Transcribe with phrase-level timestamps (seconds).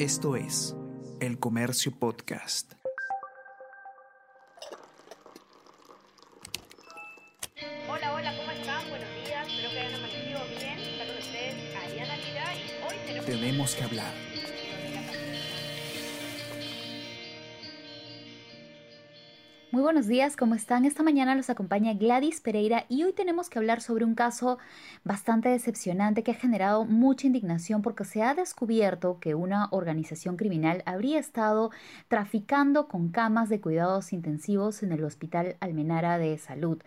[0.00, 0.74] Esto es
[1.20, 2.72] El Comercio Podcast.
[7.86, 8.88] Hola, hola, ¿cómo están?
[8.88, 10.78] Buenos días, espero que hayan amanecido bien.
[11.06, 13.26] Con ustedes Ariana Lira y hoy tenemos...
[13.26, 14.29] Tenemos que hablar.
[19.72, 20.84] Muy buenos días, ¿cómo están?
[20.84, 24.58] Esta mañana los acompaña Gladys Pereira y hoy tenemos que hablar sobre un caso
[25.04, 30.82] bastante decepcionante que ha generado mucha indignación porque se ha descubierto que una organización criminal
[30.86, 31.70] habría estado
[32.08, 36.82] traficando con camas de cuidados intensivos en el Hospital Almenara de Salud.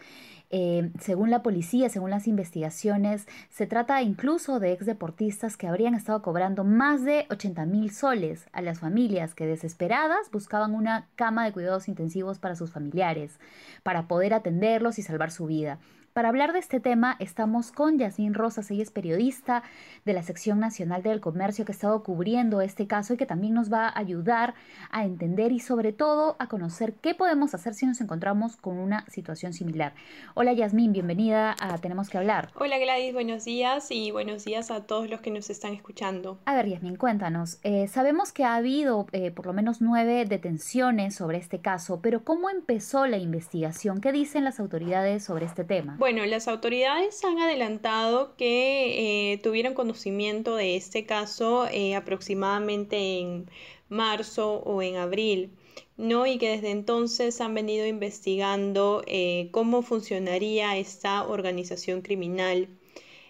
[0.55, 5.95] Eh, según la policía, según las investigaciones, se trata incluso de ex deportistas que habrían
[5.95, 11.43] estado cobrando más de 80 mil soles a las familias que desesperadas buscaban una cama
[11.43, 13.39] de cuidados intensivos para sus familiares,
[13.81, 15.79] para poder atenderlos y salvar su vida.
[16.13, 19.63] Para hablar de este tema estamos con Yasmín Rosas, ella es periodista
[20.05, 23.55] de la sección nacional del comercio que ha estado cubriendo este caso y que también
[23.55, 24.53] nos va a ayudar
[24.91, 29.09] a entender y sobre todo a conocer qué podemos hacer si nos encontramos con una
[29.09, 29.95] situación similar.
[30.35, 32.51] Hola Yasmín, bienvenida a Tenemos que hablar.
[32.53, 36.37] Hola Gladys, buenos días y buenos días a todos los que nos están escuchando.
[36.45, 41.15] A ver Yasmín, cuéntanos, eh, sabemos que ha habido eh, por lo menos nueve detenciones
[41.15, 43.99] sobre este caso, pero ¿cómo empezó la investigación?
[43.99, 45.97] ¿Qué dicen las autoridades sobre este tema?
[46.03, 53.49] Bueno, las autoridades han adelantado que eh, tuvieron conocimiento de este caso eh, aproximadamente en
[53.87, 55.51] marzo o en abril.
[55.95, 56.25] ¿no?
[56.27, 62.67] y que desde entonces han venido investigando eh, cómo funcionaría esta organización criminal.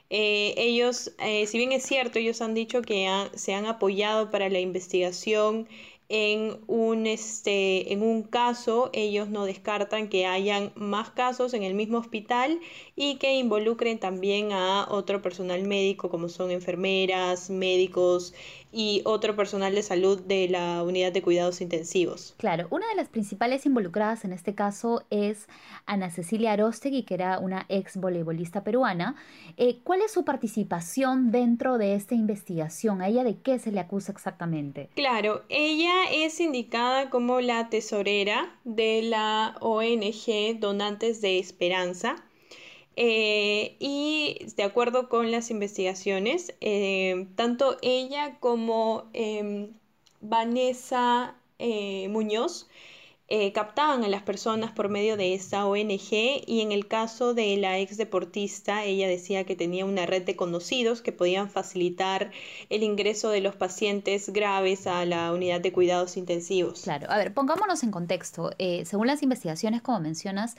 [0.10, 1.14] ellos,
[1.46, 5.68] si bien es cierto, ellos han dicho que se han apoyado para la investigación
[6.16, 11.73] en un, este, en un caso, ellos no descartan que hayan más casos en el
[11.73, 12.59] mismo hospital
[12.95, 18.36] y que involucren también a otro personal médico como son enfermeras, médicos
[18.74, 22.34] y otro personal de salud de la unidad de cuidados intensivos.
[22.38, 25.48] Claro, una de las principales involucradas en este caso es
[25.86, 29.16] Ana Cecilia Arostegui, que era una ex voleibolista peruana.
[29.58, 33.02] Eh, ¿Cuál es su participación dentro de esta investigación?
[33.02, 34.89] ¿A ella de qué se le acusa exactamente?
[34.95, 42.16] Claro, ella es indicada como la tesorera de la ONG Donantes de Esperanza.
[42.95, 49.73] Eh, y de acuerdo con las investigaciones, eh, tanto ella como em,
[50.21, 52.67] Vanessa eh, Muñoz
[53.36, 57.58] eh, captaban a las personas por medio de esta ONG y en el caso de
[57.58, 62.30] la ex deportista ella decía que tenía una red de conocidos que podían facilitar
[62.70, 66.83] el ingreso de los pacientes graves a la unidad de cuidados intensivos.
[66.83, 68.52] Claro, a ver, pongámonos en contexto.
[68.60, 70.55] Eh, según las investigaciones, como mencionas,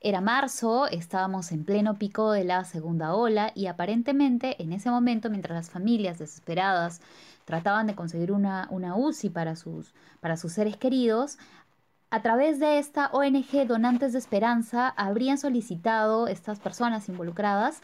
[0.00, 5.30] era marzo, estábamos en pleno pico de la segunda ola y aparentemente en ese momento,
[5.30, 7.00] mientras las familias desesperadas
[7.44, 11.38] trataban de conseguir una, una UCI para sus, para sus seres queridos,
[12.16, 17.82] a través de esta ONG Donantes de Esperanza habrían solicitado estas personas involucradas,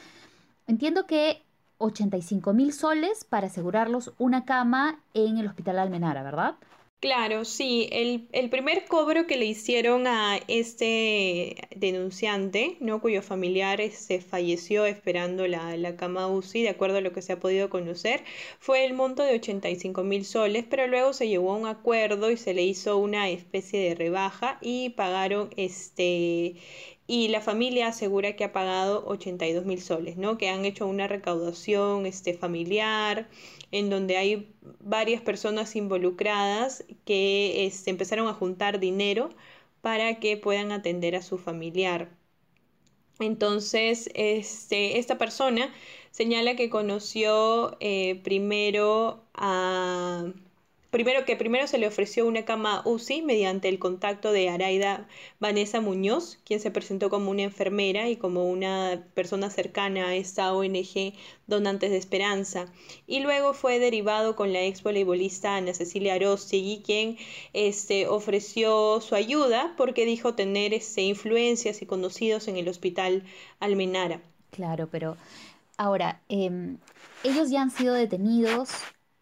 [0.67, 1.43] entiendo que
[1.77, 6.55] 85 mil soles para asegurarlos una cama en el Hospital Almenara, ¿verdad?
[7.03, 7.89] Claro, sí.
[7.91, 13.01] El, el, primer cobro que le hicieron a este denunciante, ¿no?
[13.01, 17.21] cuyo familiar se este, falleció esperando la, la, cama UCI, de acuerdo a lo que
[17.21, 18.23] se ha podido conocer,
[18.61, 22.37] fue el monto de 85 mil soles, pero luego se llevó a un acuerdo y
[22.37, 26.55] se le hizo una especie de rebaja y pagaron este
[27.13, 30.39] y la familia asegura que ha pagado 82 mil soles, ¿no?
[30.39, 33.29] Que han hecho una recaudación este, familiar
[33.71, 39.29] en donde hay varias personas involucradas que este, empezaron a juntar dinero
[39.83, 42.09] para que puedan atender a su familiar.
[43.21, 45.71] Entonces, este, esta persona
[46.13, 50.33] señala que conoció eh, primero a
[50.93, 55.09] Primero que primero se le ofreció una cama UCI mediante el contacto de Araida
[55.41, 60.53] Vanessa Muñoz, quien se presentó como una enfermera y como una persona cercana a esta
[60.53, 61.15] ONG
[61.47, 62.67] Donantes de Esperanza.
[63.07, 67.17] Y luego fue derivado con la ex voleibolista Ana Cecilia Arostegui, quien
[67.55, 73.23] este, ofreció su ayuda porque dijo tener este, influencias y conocidos en el hospital
[73.61, 74.21] Almenara.
[74.51, 75.17] Claro, pero
[75.79, 76.77] ahora, em,
[77.25, 78.73] ellos ya han sido detenidos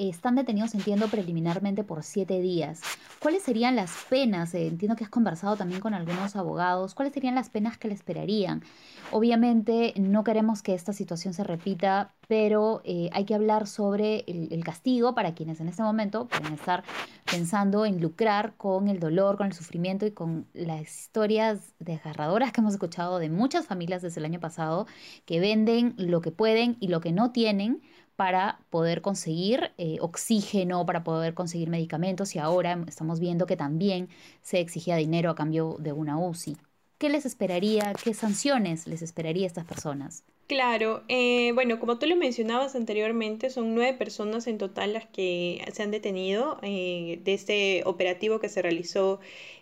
[0.08, 2.80] están detenidos, entiendo, preliminarmente por siete días.
[3.20, 4.54] ¿Cuáles serían las penas?
[4.54, 6.94] Eh, entiendo que has conversado también con algunos abogados.
[6.94, 8.62] ¿Cuáles serían las penas que le esperarían?
[9.10, 14.62] Obviamente no queremos que esta situación se repita, pero eh, hay que hablar sobre el,
[14.64, 16.84] castigo para quienes en este momento pueden estar
[17.30, 22.60] pensando en lucrar con el dolor, con el sufrimiento y con las historias desgarradoras que
[22.60, 24.86] hemos escuchado de muchas familias desde el año pasado
[25.26, 27.82] que venden lo que pueden y lo que no tienen
[28.20, 34.10] para poder conseguir eh, oxígeno, para poder conseguir medicamentos y ahora estamos viendo que también
[34.42, 36.58] se exigía dinero a cambio de una UCI.
[37.00, 40.22] ¿Qué les esperaría, qué sanciones les esperaría a estas personas?
[40.48, 45.64] Claro, eh, bueno, como tú lo mencionabas anteriormente, son nueve personas en total las que
[45.72, 49.18] se han detenido eh, de este operativo que se realizó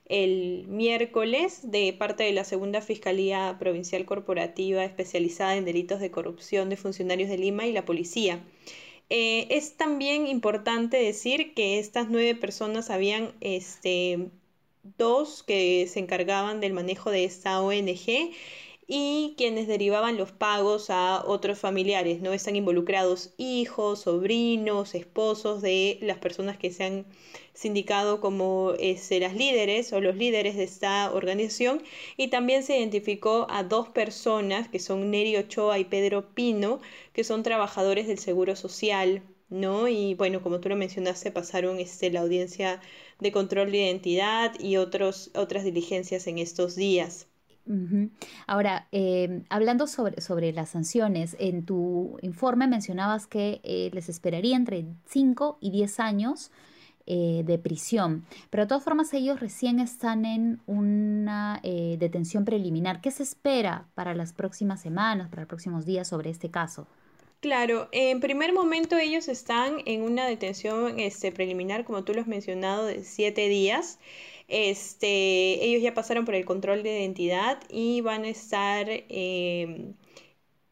[0.07, 6.69] el miércoles de parte de la Segunda Fiscalía Provincial Corporativa especializada en delitos de corrupción
[6.71, 8.41] de funcionarios de Lima y la policía.
[9.11, 14.29] Eh, es también importante decir que estas nueve personas habían este,
[14.97, 18.33] dos que se encargaban del manejo de esta ONG
[18.91, 22.33] y quienes derivaban los pagos a otros familiares, ¿no?
[22.33, 27.07] Están involucrados hijos, sobrinos, esposos de las personas que se han
[27.53, 31.83] sindicado como este, las líderes o los líderes de esta organización
[32.17, 36.81] y también se identificó a dos personas que son Neri Ochoa y Pedro Pino,
[37.13, 39.89] que son trabajadores del Seguro Social, ¿no?
[39.89, 42.81] Y bueno, como tú lo mencionaste, pasaron este, la audiencia
[43.21, 47.27] de control de identidad y otros, otras diligencias en estos días.
[48.47, 54.57] Ahora, em, hablando sobre, sobre, las sanciones, en tu informe mencionabas que eh, les esperaría
[54.57, 56.51] entre 5 y 10 años
[57.11, 63.01] eh, de prisión, pero de todas formas ellos recién están en una eh, detención preliminar.
[63.01, 66.87] ¿Qué se espera para las próximas semanas, para los próximos días sobre este caso?
[67.41, 72.27] Claro, en primer momento ellos están en una detención este, preliminar, como tú lo has
[72.27, 74.01] mencionado, de siete días.
[74.49, 79.95] Este, ellos ya pasaron por el control de identidad y van a estar em,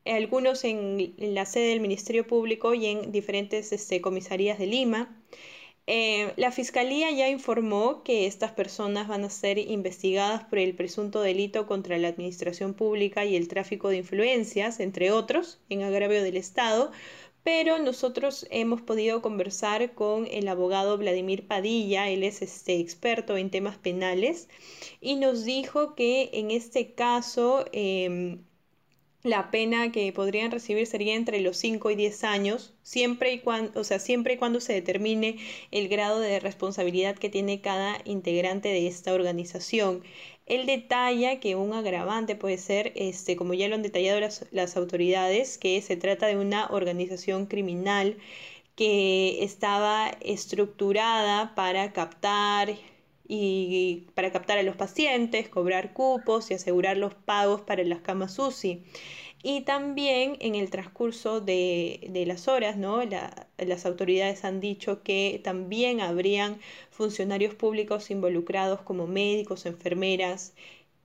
[0.04, 5.22] algunos en, la sede del Ministerio Público y en diferentes este, comisarías de Lima.
[5.88, 11.20] Eh, la Fiscalía ya informó que estas personas van a ser investigadas por el presunto
[11.20, 16.36] delito contra la administración pública y el tráfico de influencias, entre otros, en agravio del
[16.36, 16.90] Estado,
[17.44, 23.50] pero nosotros hemos podido conversar con el abogado Vladimir Padilla, él es este experto en
[23.50, 24.48] temas penales,
[25.00, 28.42] y nos dijo que en este caso em,
[29.26, 33.78] la pena que podrían recibir sería entre los 5 y 10 años, siempre y cuando,
[33.80, 35.36] o sea, siempre y cuando se determine
[35.70, 40.02] el grado de responsabilidad que tiene cada integrante de esta organización.
[40.46, 44.76] Él detalla que un agravante puede ser, este, como ya lo han detallado las, las
[44.76, 48.16] autoridades, que se trata de una organización criminal
[48.76, 52.76] que estaba estructurada para captar
[53.28, 58.38] y para captar a los pacientes, cobrar cupos y asegurar los pagos para las camas
[58.38, 58.82] UCI.
[59.42, 63.00] Y también en el transcurso de, las horas, ¿no?
[63.58, 66.58] las autoridades han dicho que también habrían
[66.90, 70.54] funcionarios públicos involucrados como médicos, enfermeras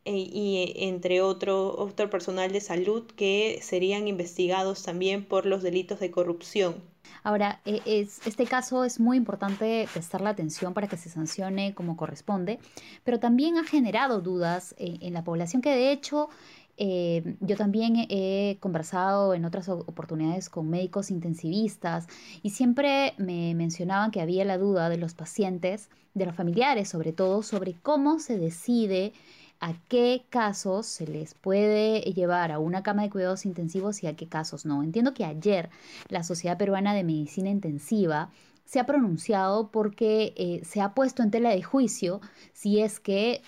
[0.06, 6.00] e, y entre otro, otro personal de salud que serían investigados también por los delitos
[6.00, 6.91] de corrupción.
[7.24, 11.74] Ahora, e, es, este caso es muy importante prestar la atención para que se sancione
[11.74, 12.60] como corresponde,
[13.04, 16.30] pero también ha generado dudas en, la población que de hecho
[16.78, 22.08] eh, yo también he conversado en otras oportunidades con médicos intensivistas
[22.42, 27.14] y siempre me mencionaban que había la duda de los pacientes, de los familiares sobre
[27.14, 29.14] todo, sobre cómo se decide
[29.62, 34.16] a qué casos se les puede llevar a una cama de cuidados intensivos y a
[34.16, 34.84] qué casos no.
[34.84, 35.70] Entiendo que ayer
[36.10, 38.32] la Sociedad Peruana de Medicina Intensiva
[38.66, 42.22] se ha pronunciado porque eh, se ha puesto en tela de juicio
[42.54, 43.42] si es que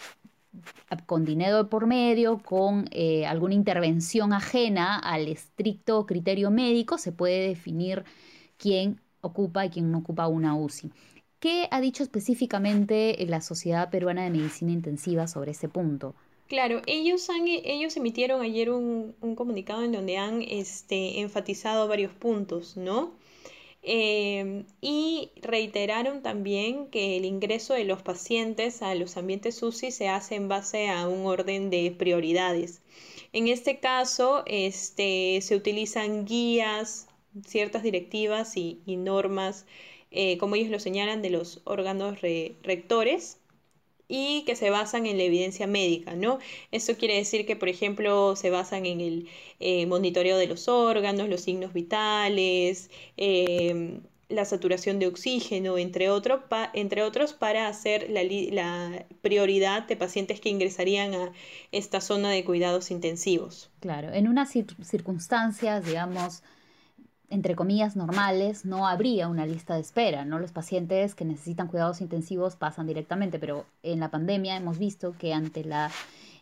[1.07, 7.47] con dinero por medio, con eh, alguna intervención ajena al estricto criterio médico, se puede
[7.47, 8.03] definir
[8.57, 10.91] quién ocupa y quién no ocupa una UCI.
[11.43, 16.15] ¿Qué ha dicho específicamente la Sociedad Peruana de Medicina Intensiva sobre ese punto?
[16.47, 22.77] Claro, ellos, han, ellos emitieron ayer un, comunicado en donde han este, enfatizado varios puntos,
[22.77, 23.11] ¿no?
[23.81, 30.07] Em, y reiteraron también que el ingreso de los pacientes a los ambientes UCI se
[30.07, 32.81] hace en base a un orden de prioridades.
[33.33, 37.09] En este caso, este, se utilizan guías,
[37.45, 39.65] ciertas directivas y normas
[40.13, 43.37] eh, como ellos lo señalan, de los órganos rectores
[44.07, 46.39] y que se basan en la evidencia médica, ¿no?
[46.71, 49.27] Esto quiere decir que, por ejemplo, se basan en el
[49.59, 56.09] eh, monitoreo de los órganos, los signos vitales, em, la saturación de oxígeno, entre,
[56.73, 61.31] entre otros, para hacer la, la, prioridad de pacientes que ingresarían a
[61.71, 63.69] esta zona de cuidados intensivos.
[63.79, 66.43] Claro, en unas circunstancias, digamos,
[67.33, 70.37] entre comillas, normales, no habría una lista de espera, ¿no?
[70.37, 75.33] Los pacientes que necesitan cuidados intensivos pasan directamente, pero en la pandemia hemos visto que
[75.33, 75.89] ante la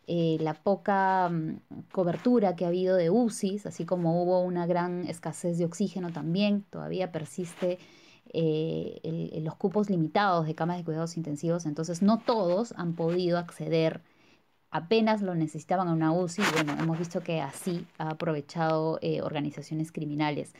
[0.07, 1.59] eh, la poca mm,
[1.91, 6.65] cobertura que ha habido de UCIs, así como hubo una gran escasez de oxígeno también,
[6.69, 7.79] todavía persiste
[8.33, 14.01] eh, los cupos limitados de camas de cuidados intensivos, entonces no todos han podido acceder,
[14.71, 19.91] apenas lo necesitaban a una UCI, bueno, hemos visto que así ha aprovechado eh, organizaciones
[19.91, 20.53] criminales.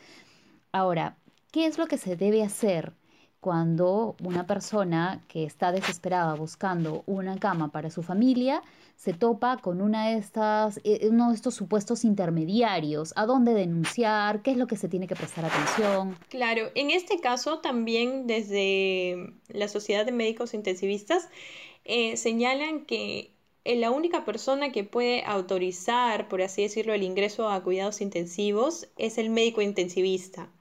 [0.72, 1.18] Ahora,
[1.52, 2.94] ¿qué es lo que se debe hacer
[3.40, 8.62] cuando una persona que está desesperada buscando una cama para su familia
[8.96, 14.44] se topa con una de estas, eh, uno de estos supuestos intermediarios, a dónde denunciar,
[14.44, 16.16] qué es lo que se tiene que prestar atención.
[16.30, 21.30] Claro, en este caso también desde la Sociedad de Médicos Intensivistas
[21.84, 23.32] eh, señalan que
[23.66, 29.18] la única persona que puede autorizar, por así decirlo, el ingreso a cuidados intensivos es
[29.18, 30.52] el médico intensivista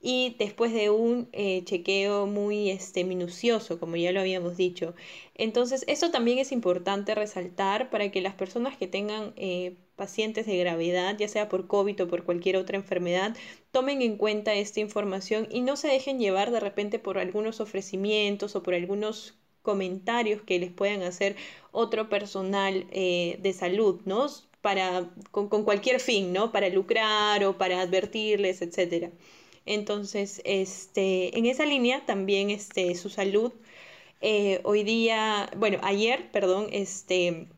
[0.00, 4.94] y después de un eh, chequeo muy este, minucioso, como ya lo habíamos dicho.
[5.34, 10.56] Entonces, eso también es importante resaltar para que las personas que tengan eh, pacientes de
[10.56, 13.36] gravedad, ya sea por COVID o por cualquier otra enfermedad,
[13.72, 18.56] tomen en cuenta esta información y no se dejen llevar de repente por algunos ofrecimientos
[18.56, 21.36] o por algunos comentarios que les puedan hacer
[21.72, 24.26] otro personal eh, de salud, ¿no?
[24.62, 26.52] Para, con, con, cualquier fin, ¿no?
[26.52, 29.10] Para lucrar o para advertirles, etcétera.
[29.66, 33.52] Entonces, este, en esa línea también este, su salud,
[34.20, 37.48] eh, hoy día, bueno, ayer, perdón, este,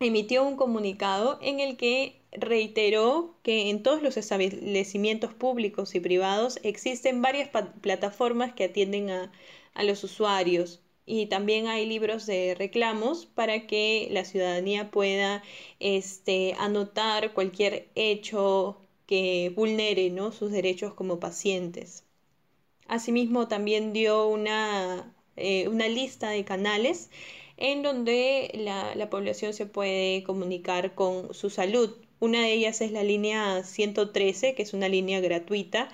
[0.00, 6.58] emitió un comunicado en el que reiteró que en todos los establecimientos públicos y privados
[6.62, 9.32] existen varias plataformas que atienden a,
[9.74, 10.80] a los usuarios
[11.10, 15.42] y también hay libros de reclamos para que la ciudadanía pueda
[15.80, 18.76] este, anotar cualquier hecho
[19.06, 20.30] que vulnere ¿no?
[20.30, 22.04] sus derechos como pacientes.
[22.86, 27.10] Asimismo, también dio una, eh, una lista de canales
[27.56, 31.96] en donde la, la, población se puede comunicar con su salud.
[32.20, 35.88] Una de ellas es la línea 113, que es una línea gratuita.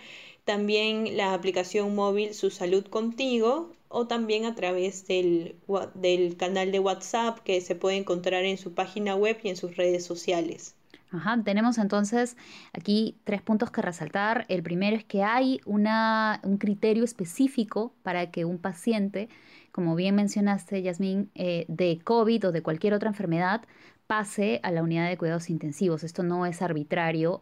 [0.45, 5.57] También la aplicación móvil Su Salud Contigo o también a través del,
[5.95, 9.75] del canal de WhatsApp que se puede encontrar en su página web y en sus
[9.75, 10.75] redes sociales.
[11.11, 12.37] Ajá, tenemos entonces
[12.75, 14.45] aquí tres puntos que resaltar.
[14.49, 19.31] El primero es que hay una, un criterio específico para que un paciente,
[19.73, 23.63] como bien mencionaste, Yasmín, eh, de COVID o de cualquier otra enfermedad,
[24.07, 26.05] pase a la unidad de cuidados intensivos.
[26.05, 27.41] Esto no es arbitrario.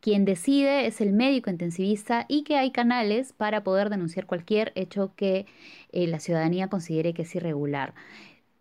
[0.00, 5.12] Quien decide es el médico intensivista y que hay canales para poder denunciar cualquier hecho
[5.14, 5.46] que
[5.92, 7.94] eh, la ciudadanía considere que es irregular.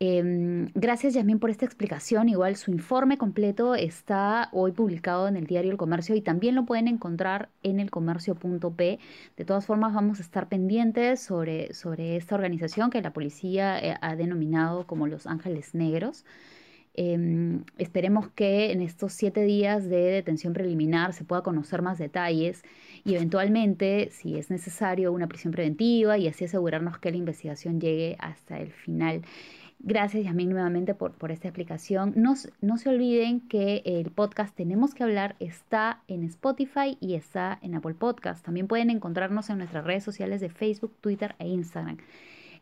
[0.02, 2.30] Em, gracias, Yasmín, por esta explicación.
[2.30, 6.66] Igual su informe completo está hoy publicado en el diario El Comercio y también lo
[6.66, 9.00] pueden encontrar en elcomercio.p.
[9.36, 13.96] De todas formas, vamos a estar pendientes sobre, sobre esta organización que la policía eh,
[14.02, 16.24] ha denominado como Los Ángeles Negros.
[17.02, 22.62] Em, esperemos que en estos siete días de detención preliminar se pueda conocer más detalles
[23.06, 28.18] y eventualmente, si es necesario, una prisión preventiva y así asegurarnos que la investigación llegue
[28.20, 29.22] hasta el final.
[29.80, 32.12] Gracias, Yasmin, nuevamente por, esta explicación.
[32.18, 37.60] No, no, se olviden que el podcast Tenemos que hablar está en Spotify y está
[37.62, 38.44] en Apple Podcast.
[38.44, 41.96] También pueden encontrarnos en nuestras redes sociales de Facebook, Twitter e Instagram.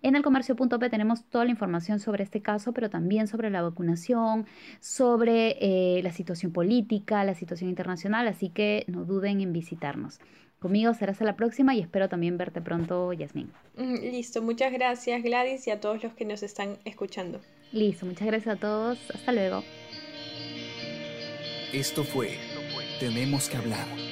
[0.01, 4.45] En el comercio.p tenemos toda la información sobre este caso, pero también sobre la vacunación,
[4.79, 10.19] sobre eh, la situación política, la situación internacional, así que no duden en visitarnos.
[10.59, 13.51] Conmigo será hasta la próxima y espero también verte pronto, Yasmín.
[13.75, 17.39] Mm, listo, muchas gracias Gladys y a todos los que nos están escuchando.
[17.71, 18.97] Listo, muchas gracias a todos.
[19.13, 19.63] Hasta luego.
[21.73, 22.37] Esto fue
[22.99, 24.06] Tenemos que hablar.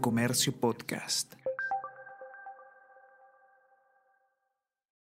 [0.00, 1.36] Comercio Podcast.